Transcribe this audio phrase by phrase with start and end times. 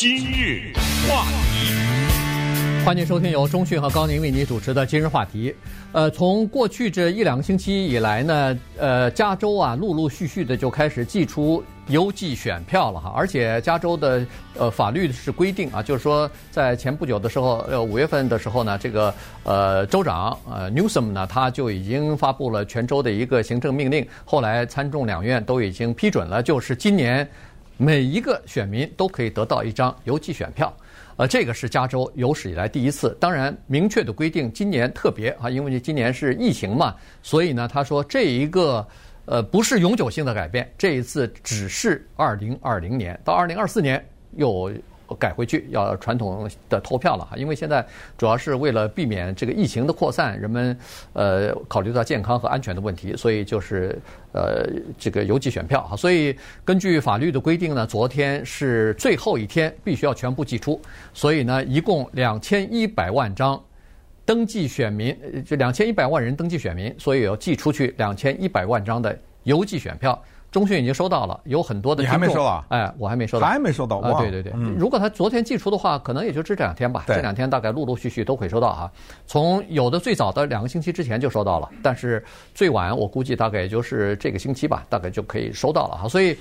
[0.00, 0.72] 今日
[1.06, 1.74] 话题，
[2.86, 5.54] 欢迎收听由中讯和高宁为你主持的今日话题。
[5.92, 13.12] 呃，从过去这一两个星期以来呢，呃，加州啊，陆陆续续的就开始寄出邮寄选票了哈。
[13.14, 14.24] 而且加州的
[14.56, 27.28] 呃法律是规定啊，就是说在前不久的时候，呃，五月份的时候呢，这个呃州长呃 Newsom 呢，他就已经发布了全州的一个行政命令，后来参众两院都已经批准了，就是今年
[27.80, 30.70] 每一个选民都可以得到一张邮寄选票。
[31.16, 33.16] 呃，这个是加州有史以来第一次。
[33.18, 38.86] 当然，明确的规定，今年特别啊，因为今年是疫情嘛，所以呢，他说这一个
[39.24, 44.70] 呃不是永久性的改变，这一次只是二零二零年到二零二四年又。
[45.18, 47.84] 改回去要传统的投票了哈，因为现在
[48.16, 50.76] 主要是为了避免这个疫情的扩散，人们
[51.12, 53.98] 呃考虑到健康和安全的问题，所以就是
[54.32, 54.66] 呃
[54.98, 55.96] 这个邮寄选票哈。
[55.96, 60.80] 所以根据法律的规定呢，昨天是最后一天，必须要全部寄出。
[61.12, 63.60] 所以呢，一共两千一百万张
[64.24, 70.20] 登记选民，就两千一百万人登记选民，所以要寄出去两千一百万张的邮寄选票。
[70.50, 72.02] 中讯已经收到了，有很多的。
[72.02, 72.64] 你还没收到？
[72.70, 73.46] 哎，我还没收到。
[73.46, 74.18] 还没收到啊？
[74.20, 74.52] 对对对。
[74.56, 77.04] 嗯、如果他昨天寄出的话，可能也就这两天吧。
[77.06, 78.90] 这两天大概陆陆续续都会收到哈。
[79.26, 86.08] 从有的最早的两个星期之前就收到了，但是最晚我估计大概也就是这个星期吧，大概就可以收到了哈。
[86.08, 86.36] 所以，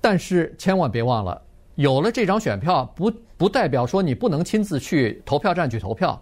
[0.00, 1.42] 但是千万别忘了，
[1.74, 6.20] 有了这张选票，不不代表说你不能亲自去投票站去投票。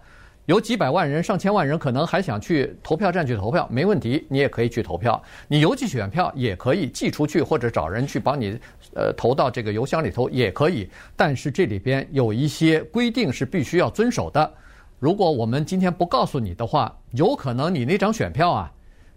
[0.49, 5.21] 有几百万人、上千万人可能还想去投票站去投票，没问题，你也可以去投票。
[5.47, 8.59] 你邮寄选票也可以寄出去，或者找人去帮你，
[8.95, 10.89] 呃，投到这个邮箱里头也可以。
[11.15, 14.51] 但是这里边有一些规定是必须要遵守的。
[14.97, 18.71] 如果我们今天不告诉你的话，有可能你那张选票啊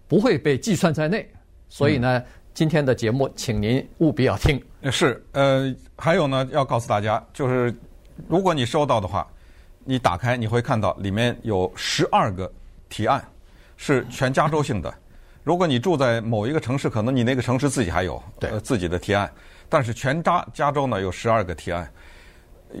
[0.07, 1.27] 不会被计算在内。
[1.67, 4.61] 所以呢，今天的节目请您务必要听。
[4.91, 7.75] 是，呃，还有呢，要告诉大家，就是
[8.27, 9.27] 如果你收到的话。
[9.85, 12.51] 你打开你会看到里面有十二个
[12.89, 13.23] 提案，
[13.77, 14.93] 是全加州性的。
[15.43, 19.29] 如果你住在某一个城市，可能你那个城市自己还有呃自己的提案，
[19.67, 21.91] 但是全加加州呢有十二个提案。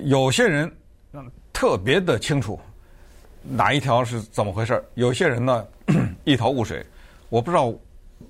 [0.05, 0.71] 有些人
[1.51, 2.59] 特别的清楚
[3.43, 5.65] 哪一条是怎么回事，有些人呢
[6.23, 6.85] 一头雾水。
[7.29, 7.73] 我不知道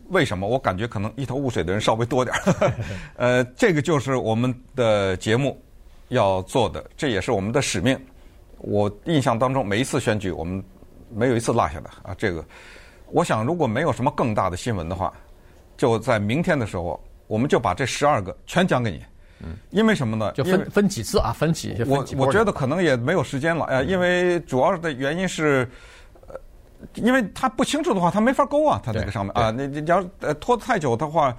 [0.08, 2.74] 为什么，我感觉可能一头雾水的人稍微多点儿。
[3.18, 5.62] 呃，这个就是我们的节目
[6.08, 8.00] 要做的，这也是我们的使命。
[8.64, 10.64] 我印象当中，每一次选举，我们
[11.14, 12.16] 没有一次落下的啊。
[12.18, 12.44] 这个，
[13.12, 15.14] 我想如果没有什么更大的新闻的话，
[15.76, 16.98] 就在明天的时候，
[17.28, 19.04] 我们就把这十二个全讲给你。
[19.42, 20.32] 嗯，因为什么呢？
[20.32, 21.34] 就分分几次啊？
[21.34, 21.74] 分几？
[21.76, 23.66] 分几我我觉得可能也没有时间了。
[23.66, 25.70] 呃，因为主要的原因是，
[26.28, 26.36] 呃，
[26.94, 31.36] 因为他不清楚的话，他没法勾啊，他那个上面啊，你你要呃拖得太久的话。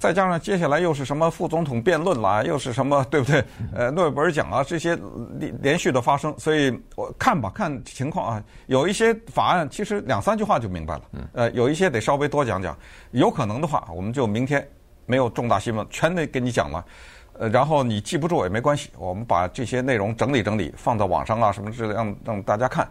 [0.00, 3.44] 再加上接下来又是什么副总统辩论啦，又是什么对不对？
[3.74, 4.98] 呃，诺贝尔奖啊，这些
[5.38, 8.42] 连连续的发生，所以我看吧，看情况啊。
[8.66, 11.02] 有一些法案其实两三句话就明白了，
[11.34, 12.76] 呃，有一些得稍微多讲讲。
[13.10, 14.66] 有可能的话，我们就明天
[15.06, 16.84] 没有重大新闻，全得给你讲了。
[17.34, 22.88] 呃，然后你记不住也没关系，我们把这些内容整理整理，放到网上啊什么之类，让让大家看。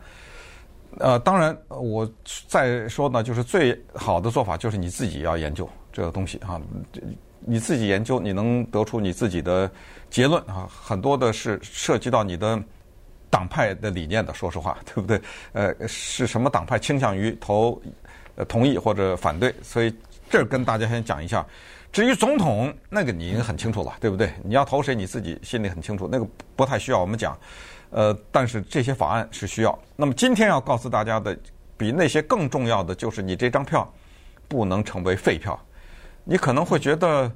[1.00, 2.08] 呃，当然我
[2.48, 5.68] 再说呢，就是最好的做法就是你自己要研究。
[5.94, 6.60] 这个东西哈，
[7.40, 9.72] 你自己研究，你能得出你自己的
[10.10, 10.68] 结论啊。
[10.68, 12.62] 很多的是涉及到你的
[13.30, 15.22] 党派的理念的，说实话，对不对？
[15.54, 17.82] 呃，是什么党派倾向于投
[18.48, 19.54] 同意或者反对？
[19.62, 19.96] 所以
[20.30, 21.46] 这儿跟大家先讲一下。
[21.92, 24.34] 至于总统，那个你很清楚了，对不对？
[24.44, 27.38] 你要投谁，你自己心里很清楚，那个不太需要我们讲。
[27.92, 29.78] 呃，但是这些法案是需要。
[29.96, 31.38] 那么今天要告诉大家的，
[31.78, 33.88] 比那些更重要的，就是你这张票
[34.48, 35.60] 不能成为废票。
[36.26, 37.30] 你可能会觉得，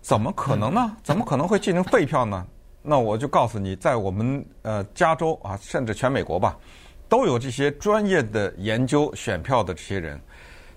[0.00, 0.96] 怎么可能呢？
[1.02, 2.46] 怎么可能会进行废票呢？
[2.82, 6.56] 那我就告诉你，在我们呃加州啊，甚至全美国吧，
[7.08, 10.20] 都有这些专业的研究选票的这些人。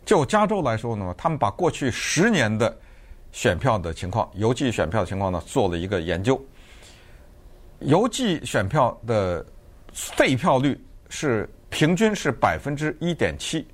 [0.06, 2.78] 就加州来说呢，他们把过去十年的
[3.32, 6.42] 选票的情况、邮寄选票的情况呢，做了一个研究。
[7.80, 9.46] 邮寄选票的
[9.94, 13.68] 废票率是平均是百分之一点七，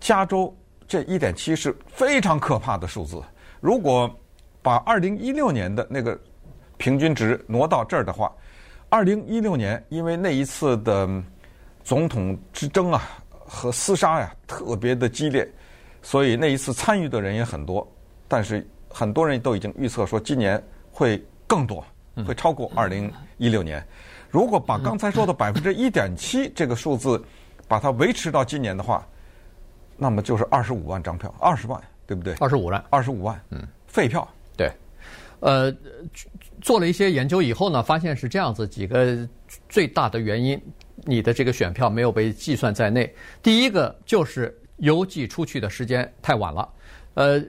[0.00, 0.54] 加州。
[0.90, 3.22] 这一点七是非常可怕的数字。
[3.60, 4.12] 如果
[4.60, 6.18] 把二零一六年的那个
[6.78, 8.32] 平均值挪到这儿的话，
[8.88, 11.08] 二零一六年因为那一次的
[11.84, 15.48] 总统之争啊和厮杀呀特别的激烈，
[16.02, 17.86] 所以那一次参与的人也很多。
[18.26, 20.60] 但是很多人都已经预测说今年
[20.90, 21.84] 会更多，
[22.26, 23.08] 会超过二零
[23.38, 23.80] 一六年。
[24.28, 27.22] 如果把刚才说的百分之一点七这个数字
[27.68, 29.06] 把它维持到今年的话，
[30.00, 32.32] 那么就是二十五万张票，二十万，对不对？
[32.40, 34.26] 二十五万，二十五万，嗯，废票，
[34.56, 34.72] 对。
[35.40, 35.70] 呃，
[36.62, 39.28] 做了一些研究以后呢，发现是这样子几个
[39.68, 40.60] 最大的原因，
[41.04, 43.14] 你的这个选票没有被计算在内。
[43.42, 46.68] 第一个就是邮寄出去的时间太晚了，
[47.14, 47.44] 呃。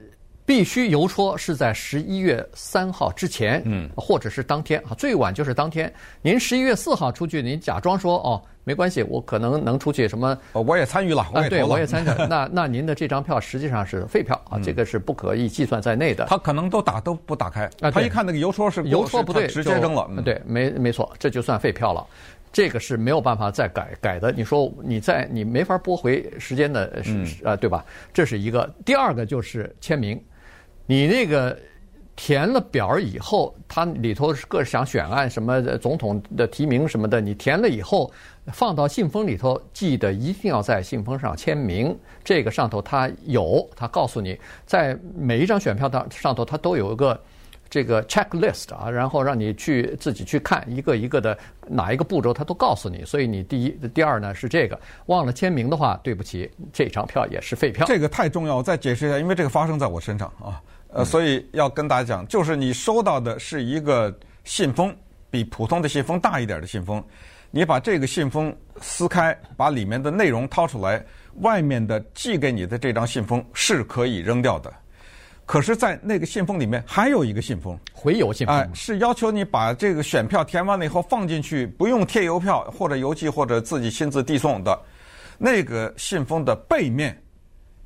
[0.52, 5.90] 必须邮戳是在十一月三号之前，嗯，或者是当天啊，最晚就是当天。
[6.20, 10.38] 您十一月四号出去，您假装说哦，没关系，我可能能出去什么？
[10.52, 11.62] 我也参与了，我也投了。
[11.62, 12.06] 对，我也参与。
[12.28, 16.26] 那那您的这张票实际上是废票啊，这个是不可以计算在内的。
[16.26, 20.06] 他可能都打都不打开，他一看那个邮戳是邮戳不对，直接扔了。
[20.22, 22.06] 对，没没错，这就算废票了。
[22.52, 24.30] 这个是没有办法再改改的。
[24.30, 27.82] 你说你在你没法拨回时间的，是啊，对吧？
[28.12, 28.70] 这是一个。
[28.84, 30.22] 第二个就是签名。
[30.92, 31.58] 你那个
[32.14, 38.12] 填了表以后，它里头是各想选案什么总统的提名什么的，你填了以后
[38.48, 41.98] 放到信封里头，记得一定要在信封上签名。
[42.22, 47.18] 这个上头它有，它告诉你，在每一张选票的上头，它都有一个
[47.70, 51.36] 这个 checklist 啊，然后让你去自己去看一个一个的
[51.66, 53.02] 哪一个步骤，它都告诉你。
[53.02, 57.86] 所以你第一、第二呢是这个，忘了签名的话，对不起，这张票也是废票。
[57.86, 60.60] 这个太重要，我再解释一下，因为这个发生在我身上啊。
[60.94, 64.94] 呃，所以要跟大家讲，就是你收到的是一个信封，
[65.30, 67.02] 比普通的信封大一点的信封，
[67.50, 71.02] 你把这个信封撕开，把里面的内容掏出来，
[71.40, 74.70] 外面的寄给你的这张信封是可以扔掉的。
[75.46, 84.78] 可是，在那个信封里面还有一个信封，回邮信封，哎，是要求你把这个选票填完了以后放进去，不用贴邮票或者邮寄或者自己亲自递送的，
[85.38, 87.18] 那个信封的背面。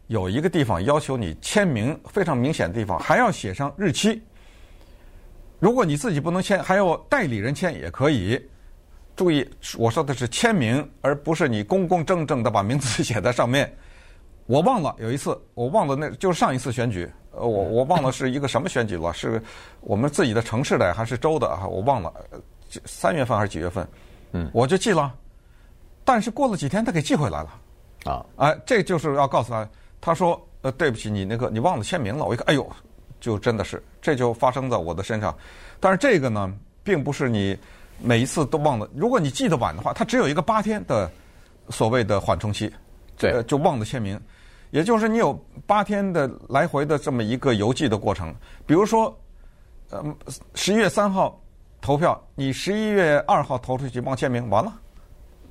[0.08, 4.22] 有一个地方要求你签名，非常明显的地方还要写上日期。
[5.58, 8.40] 如果你自己不能签，还有代理人签也可以。
[9.16, 9.48] 注意，
[9.78, 13.74] 我说的是签名，而不是你公公正正的把名字写在上面。
[14.44, 19.42] 我忘了有一次，我忘了那就是上一次选举，呃，我我忘了是一个什么选举了，是
[19.80, 21.66] 我们自己的城市的还是州的啊？
[21.66, 22.12] 我忘了，
[22.84, 23.88] 三月份还是几月份？
[24.32, 25.12] 嗯，我就寄了，
[26.04, 27.60] 但是过了几天他给寄回来了。
[28.04, 29.68] 啊，哎，这就是要告诉他。
[30.06, 32.64] 他说：“呃，对不起，你那个你忘了签名了。”我一看，哎呦，
[33.18, 35.36] 就真的是，这就发生在我的身上。
[35.80, 36.48] 但是这个呢，
[36.84, 37.58] 并不是你
[38.00, 38.88] 每一次都忘了。
[38.94, 41.10] 如果你记得晚的话，它只有一个八天的
[41.70, 42.72] 所谓的缓冲期，
[43.18, 44.16] 对，呃，就忘了签名。
[44.70, 45.36] 也就是你有
[45.66, 48.32] 八天的来回的这么一个邮寄的过程。
[48.64, 49.12] 比如说，
[49.90, 50.04] 呃，
[50.54, 51.36] 十一月三号
[51.80, 54.72] 投票，你十一月二号投出去忘签名，完了，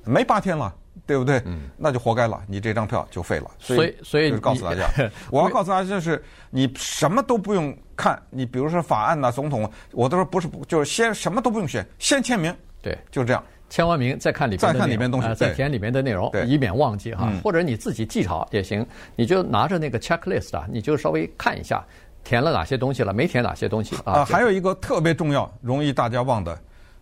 [0.02, 0.74] 没八天了。
[1.04, 1.42] 对不对？
[1.44, 3.50] 嗯，那就活该了，你这张票就废了。
[3.58, 4.88] 所以，所以就是告诉大家，
[5.30, 12.54] 我要告诉大家，就是你什么都不用看，你比如说法案呐、总统，我都说不是，就是先什么都不用选，先签名。
[12.80, 13.42] 对，就是这样。
[13.68, 17.28] 签完名再看里边，再看里面东西，再填里面的内容，以免忘记哈。
[17.42, 21.84] 或者你自己记好也行，你就拿着那个 checklist 啊，你就稍微看一下，
[22.22, 24.24] 填了哪些东西了，没填哪些东西啊。
[24.24, 26.56] 还有一个特别重要、容易大家忘的，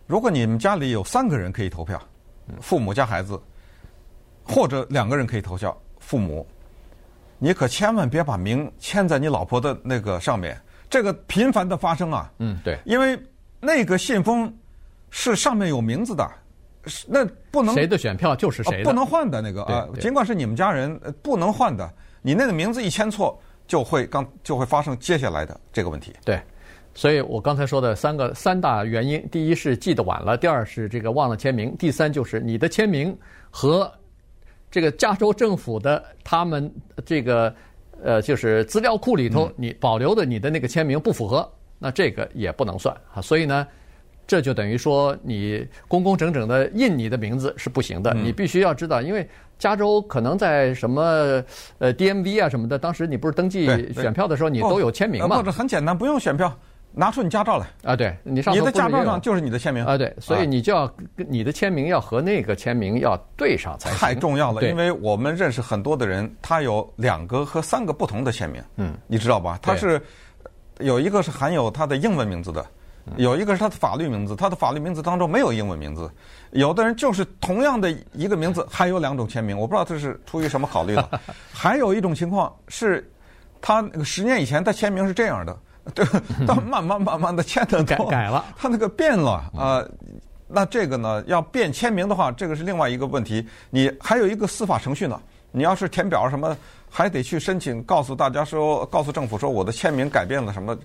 [0.07, 2.01] 如果你们家里有三个人可以投票，
[2.59, 3.39] 父母加孩子。
[4.47, 6.45] 或者两个人可以投票，父母，
[7.39, 10.55] 你可千万别把名签在你老婆的那个上面，
[10.89, 12.31] 这个频繁的发生啊。
[12.37, 13.19] 嗯，对，因为
[13.59, 14.53] 那个信封
[15.09, 16.31] 是上面有名字的，
[17.07, 19.87] 那不能谁的选票就是谁的，不能换的那个啊。
[19.99, 21.91] 尽管是你们家人，不能换的，
[22.21, 26.13] 你那个名字一签错，就会刚就会发生接下来的这个问题。
[26.23, 26.39] 对，
[26.93, 33.17] 所以我刚才说的三个三大原因，第一是记得晚了，第二是这个忘了签名，第三就是你的签名
[33.49, 33.91] 和。
[34.75, 36.69] 这个加州政府的他们
[37.05, 37.55] 这个
[38.03, 43.21] 呃，就是资料库里头你保留的你的那个签名不符合，那这个也不能算啊。
[43.21, 43.65] 所以呢，
[44.27, 48.13] 这就等于说你工工整整的印你的名字是不行的。
[48.15, 49.25] 你必须要知道，因为
[49.57, 51.01] 加州可能在什么
[51.77, 55.37] 呃 DMV 啊什么的，当时你不是登记选票的时候，你都有签名嘛？
[55.37, 56.53] 或者很简单，不用选票。
[56.97, 57.93] 拿出你驾照来啊！
[57.93, 59.97] 对，你上你的驾照上就是你的签名啊！
[59.97, 63.99] 对，所以你就要跟你的签名要和那个签名要对上才行。
[63.99, 68.63] 太重要了，因为我们认识很多的人，他有两个和三个不同的签名。
[68.77, 69.59] 嗯，你知道吧？
[69.61, 70.01] 他是
[70.79, 72.65] 有一个是含有他的英文名字的，
[73.17, 76.09] 有一个是他的法律名字，他的法律名字当中没有英文名字。
[76.51, 81.19] 有的人就是同样的一个名字，还有两种签名，我不知道这是出于什么考虑的。
[81.51, 83.05] 还有一种情况是，
[83.59, 85.57] 他十年以前他签名是这样的。
[85.93, 86.05] 对，
[86.47, 89.91] 但慢慢慢慢的签的改改了，他那个变了啊、呃。
[90.47, 93.45] 那这个呢，要变签名的话，这个是另外一个问题。
[93.71, 95.19] 你还有一个司法程序呢。
[95.51, 96.55] 你要是填表什么，
[96.89, 100.77] 还得去申请，告诉大家说，告诉政府说我的签名改变了什么，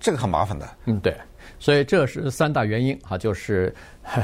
[0.00, 0.66] 这个很麻烦的。
[0.86, 1.14] 嗯，对。
[1.58, 3.72] 所以这是三大原因哈，就是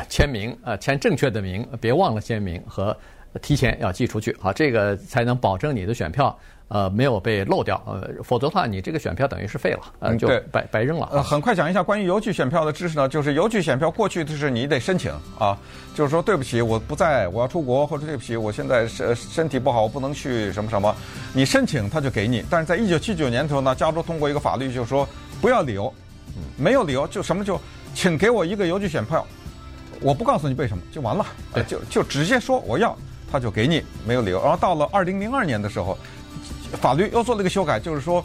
[0.08, 2.96] 签名啊，签正确的名，别忘了签名和
[3.40, 6.36] 提前要寄出去，好，这个才能保证你的选票
[6.68, 11.08] 呃没有被漏掉，呃，否则的话你这个选票等于是废了，呃，就白白扔了。
[11.12, 15.56] 呃，很快讲一下关于邮寄选票的知识呢，就是邮寄选票过去就是你得申请啊，
[15.94, 20.94] 就是说对不起我不在，我要出国，或者对不起我现在身身体不好我不能去什么什么，
[21.32, 22.44] 你申请他就给你。
[22.50, 25.08] 但是在一九七九年的时候呢，加州通过一个法律，就是说
[25.40, 25.92] 不要理由，
[26.56, 27.60] 没有理由就什么就
[27.94, 29.24] 请给我一个邮寄选票。
[30.02, 32.96] 我不告诉你为什么就完了，呃、就就直接说我要，
[33.30, 34.40] 他就给你，没有理由。
[34.42, 35.96] 然后到了二零零二年的时候，
[36.80, 38.24] 法律又做了一个修改，就是说，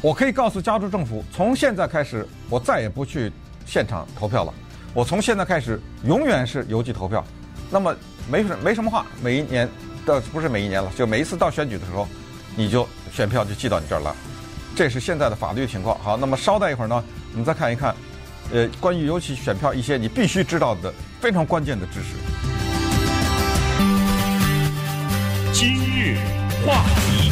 [0.00, 3.32] 我可以告诉加州政府，从现在开始我再也不去
[3.66, 4.52] 现场投票了，
[4.94, 7.24] 我从现在开始永远是邮寄投票。
[7.70, 7.94] 那么
[8.30, 9.68] 没什没什么话，每一年
[10.06, 12.08] 的不是每一年了，就每一次到选举的时候，
[12.56, 14.12] 你就选票就寄到你这儿来。
[14.74, 15.98] 这是现在的法律情况。
[15.98, 17.94] 好，那么稍待一会儿呢，我们再看一看。
[18.50, 22.14] 呃，关于邮寄选票一些你必须知道的非常关键的知识。
[26.66, 27.30] 话题，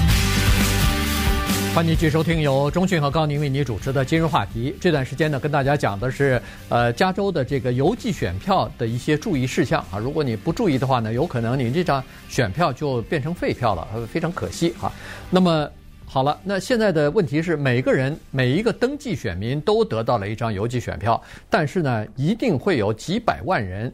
[1.75, 4.71] 欢迎继续收听由中讯和高宁为你主持的《今日话题》。
[4.81, 9.99] 这段时间呢，跟大家讲的是呃，加州的这个邮寄选票的一些注意事项啊。
[9.99, 14.93] 如果你不注意的话呢，有可能你这张选票就变成废票了，非常可惜啊。
[15.31, 15.71] 那么。
[16.09, 23.93] 好了，那现在的问题是，每个人每一个登记选民都得到了一张邮寄选票，但是呢，一定会有几百万人，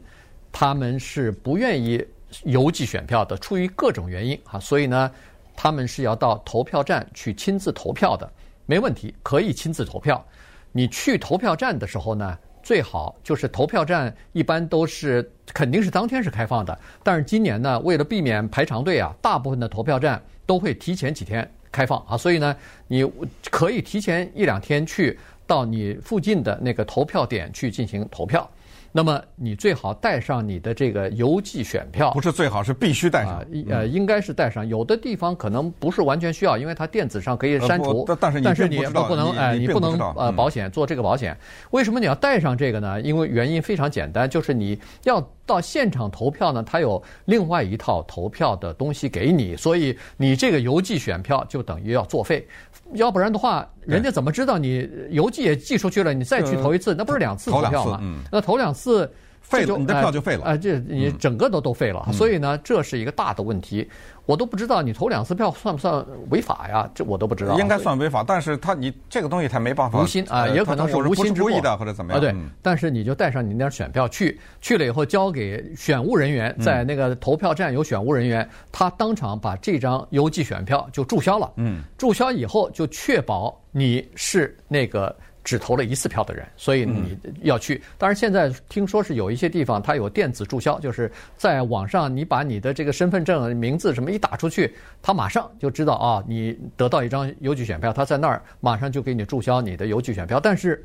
[0.53, 2.05] 他们是不愿意
[2.45, 5.11] 邮寄选票的，出于各种原因啊，所以呢，
[5.57, 8.31] 他们是要到投票站去亲自投票的。
[8.67, 10.25] 没问题，可以亲自投票。
[10.73, 21.51] 你去投票站的时候呢，最好就是投票站一般都是肯定是当天是开放的，但是今年呢，为了避免排长队啊，大部分的投票站都会提前几天。
[21.71, 22.55] 开放啊，所以呢，
[22.87, 23.03] 你
[23.51, 28.49] 可以提前一两天去到你附近的那个投票点去进行投票。
[28.95, 33.43] 那么你最好带上你的这个邮寄选票，不是最好，是必须带上。
[33.71, 34.69] 呃，应该是带上。
[34.69, 38.05] 有的地方可能不是完全需要，因为它电子上可以删除。
[38.21, 41.35] 但是但是你不不能哎，你不能呃保险做这个保险。
[41.71, 43.01] 为什么你要带上这个呢？
[43.01, 52.47] 因为原因非常简单，就是你要到现场投票呢，它有另外一套投票的东西给你，所以你这个邮寄选票就等于要作废。
[52.95, 57.99] 要不然的话，人家怎么知道你邮寄也寄出去了，你再去投一次，那不是两次投票吗？
[58.03, 59.11] 嗯、那投两次
[59.43, 60.45] 废了，你的票就废了。
[60.45, 62.09] 啊，这你整个都都废了。
[62.13, 63.89] 所以呢，这是一个大的问题。
[64.25, 66.89] 我都不知道你投两次票算不算违法呀？
[66.95, 67.59] 这我都不知道。
[67.59, 70.01] 应该算违法，但是他你这个东西他没办法。
[70.01, 72.21] 无心啊，也可能是无心之过的或者怎么样。
[72.21, 72.33] 对，
[72.63, 81.51] 但是你就带上你那点选票去，去了以后交给选务人员，在那个投票站有选务人员，他当场把这张邮寄选票就注销了。
[81.57, 85.15] 嗯，注销以后就确保你是那个。
[85.45, 87.83] 只投了一次票的人，所以你要去。
[87.99, 100.39] 当然，现在听说是有一些地方它有电子注销，就是在网上你把你的这个身份证名字什么一打出去，他马上就知道啊，你得到一张邮寄选票，他在那儿马上就给你注销你的邮寄选票。
[100.39, 100.85] 但是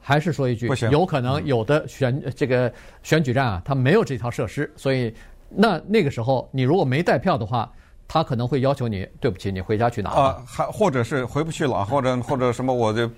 [0.00, 5.14] 还是说一句，有可能有的选这个选举站啊，它没有这套设施，所以
[5.48, 7.72] 那那个时候你如果没带票的话。
[8.08, 13.10] 他可能会要求你，对不起，你回家去拿啊，还或者是回不去了， 或者或者什么，我就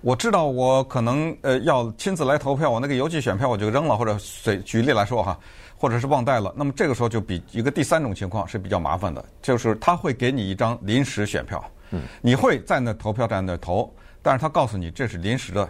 [0.00, 5.38] 我知道我可能呃要亲自来投票，我那个邮寄选票我就扔了，或者随举例来说哈，
[5.76, 15.68] 或者是忘带了，那么这个时候就比一个第三种情况是比较麻烦的，就是他会给你一张临时选票，嗯，你会在那投票站那投，但是他告诉你这是临时的，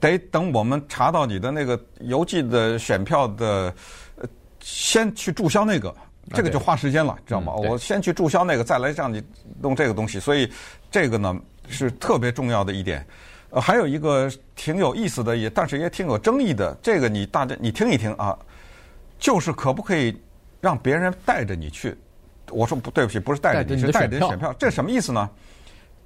[0.00, 3.74] 得等我们查到你的那个邮寄的选票的，
[4.16, 4.26] 呃，
[4.60, 5.94] 先去注销那个。
[6.32, 7.54] 这个就花时间了，知道吗？
[7.54, 9.22] 我先去注销那个，再来让你
[9.60, 10.50] 弄这个东西，所以
[10.90, 13.06] 这个呢是特别重要的一点。
[13.50, 18.36] 呃，还有一个挺有意思的，也但是也挺有争议的，这个你大家你听一听啊，
[19.20, 20.20] 就是可不可以
[20.60, 21.96] 让别人带着你去？
[22.50, 24.52] 我说不对不起，不是带着你，是带着选票。
[24.58, 25.30] 这什么意思呢？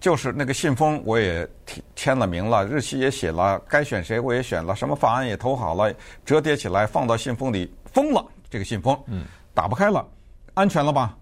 [0.01, 1.49] 就是那个信封我也
[1.97, 5.93] 签了名了，日期也写了，该选谁我也选了，什么法案也投好了，
[6.25, 8.99] 折叠起来放到信封里封了，这个信封。
[9.07, 9.25] 嗯。
[9.55, 10.07] 打不开了，
[10.55, 11.17] 安全了吧？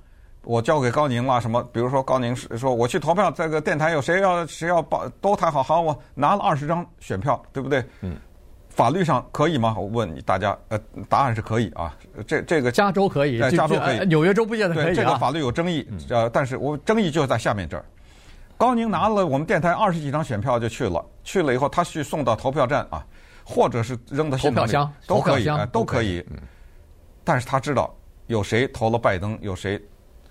[0.44, 1.62] 我交给高宁了，什么？
[1.72, 7.84] 比如说高宁说我去投票，这个电台有谁要谁要报都谈好，好，我拿了二十张选票，对不对？
[8.00, 8.16] 嗯。
[8.70, 9.74] 法律上可以吗？
[9.76, 11.94] 我问你大家，呃，答案是可以啊。
[12.28, 14.94] 这这个加州可以，加州可以，纽约州不见得可以啊。
[14.94, 17.84] 这个法律有争议，呃，但是我争议就在下面这儿。
[18.56, 23.04] 高宁拿了我们电台二十几张选票就去了，去了以后他去送到投票站啊，
[23.44, 26.24] 或者是扔到投票箱都可以啊，都可以。
[26.30, 26.38] 嗯。
[27.24, 27.92] 但是他知道。
[28.28, 29.36] 有谁投了拜登？
[29.42, 29.82] 有谁？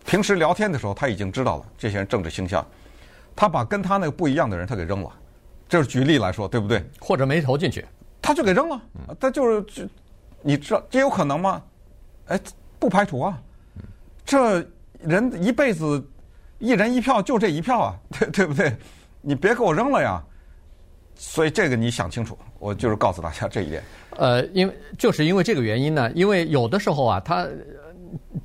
[0.06, 2.66] 平时聊天的时候他已经知道了这些人政治倾向，
[3.36, 5.12] 他把跟他那个不一样的人他给扔了，
[5.68, 6.82] 这是举例来说，对不对？
[7.00, 7.86] 或者没投进去，
[8.22, 8.82] 他就给扔了。
[9.20, 9.90] 他就是，
[10.42, 11.62] 你知道这有可能吗？
[12.28, 12.40] 哎，
[12.80, 13.38] 不排除啊。
[14.26, 14.66] 这
[15.02, 16.06] 人一辈子
[16.60, 18.76] 一人一票就这一票啊， 对对不对？
[19.22, 20.24] 你别给我扔了呀！
[21.16, 23.84] 所以这个你想清楚，我就是告诉大家这一点。
[24.12, 27.48] 呃，因为就是因为这个原因呢，因为有的时候啊，他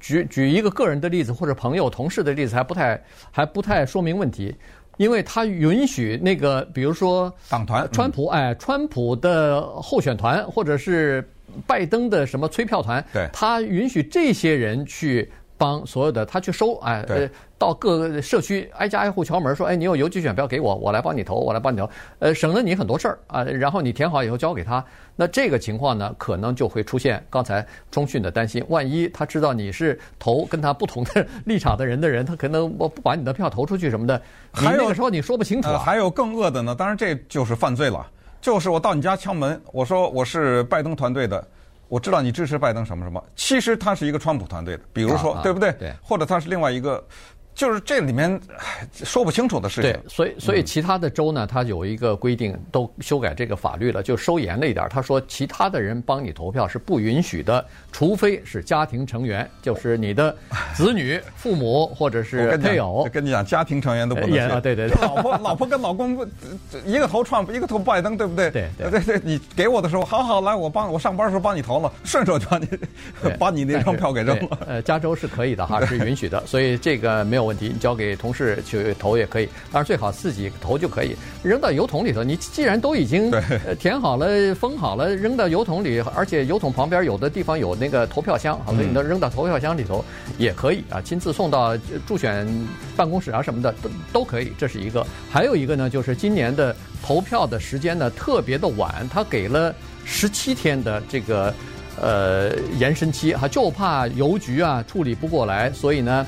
[0.01, 4.55] 举举一个个人的例子或者朋友同事的例子还不太还不太说明问题，
[4.97, 11.27] 因为他允许那个比如说党团川普哎，川普的候选团或者是
[11.67, 15.31] 拜登的什么催票团，对，他允许这些人去。
[15.63, 21.89] 帮所有的他去收，哎，呃，到各个社区挨家挨户敲门，说，哎，你有邮寄选票给我，我来帮你投，我来帮你投，
[22.19, 23.45] 呃，省了你很多事儿啊。
[23.45, 35.75] 然后你填好以后交给他，那这个情况呢，可能就会出现刚才中讯的担心，万一他知道你是投跟他不同的 立场的人的人，他可能我不把你的票投出去什么的，还有那个时候你说不清楚啊。
[35.75, 38.05] 呃，还有更恶的呢，当然这就是犯罪了，
[38.41, 41.47] 就是我到你家敲门，我说我是拜登团队的。
[41.93, 45.71] 我知道你支持拜登什么什么，其实他是一个川普团队的，比如说，对不对？
[45.73, 47.07] 对，或者他是另外一个。
[47.55, 48.41] 就是这里面
[48.93, 49.93] 说不清楚的事情。
[49.93, 54.87] 对，所以所以其他的州呢，它有一个规定，都修改这个法律了，就收严了一点。
[54.89, 60.35] 他说，其他的人帮你投票是不允许的，除非是家庭成员，就是你的
[60.75, 63.07] 子女、 父母或者是配偶。
[63.13, 64.49] 跟你讲，家庭成员都不能。
[64.49, 65.01] 啊，对对对。
[65.03, 66.27] 老婆 老婆跟老公
[66.87, 68.51] 一个投川普，一个投拜登，对不对？
[68.51, 69.21] 对对对。
[69.23, 72.69] 你给我的时候，好好来，我帮我上班的时候帮你投了，顺手就把你
[73.39, 74.59] 把你那张票给扔了。
[74.67, 77.42] 呃，加州是可以的哈，是允许的，所以这个没有。
[77.45, 81.17] 问题，你交给同事去投也可以，当然最好自己投就可以。
[81.43, 83.31] 扔到油桶里头，你既然都已经
[83.79, 90.05] 填好了、封好了，扔到油桶里，而且油桶旁边有的地方有那个投票箱，好，所以你扔到投票箱里头
[90.39, 91.01] 也可以啊。
[91.01, 92.47] 亲自送到助选
[92.97, 95.05] 办公室啊什么的都都可以，这是一个。
[95.31, 101.53] 还有一个呢，就是今年的投票的时间呢特别的晚，他给了十七天的这个
[102.01, 106.25] 呃延伸期哈，就怕邮局啊处理不过来，所以呢。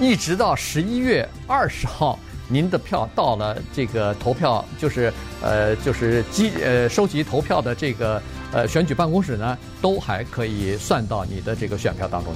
[0.00, 2.18] 一直到十一月二十号，
[2.48, 8.20] 您的票到了这个投票，就是呃，就是集呃收集投票的这个
[8.52, 12.34] 呃选举办公室呢，都还可以算到你的这个选票当中。